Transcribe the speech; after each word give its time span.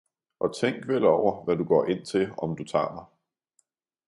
og 0.39 0.55
tænk 0.55 0.87
vel 0.87 1.05
over 1.05 1.43
hvad 1.43 1.55
du 1.55 1.63
går 1.63 1.85
ind 1.85 2.05
til, 2.05 2.33
om 2.37 2.57
du 2.57 2.63
tager 2.63 2.93
mig. 2.93 3.05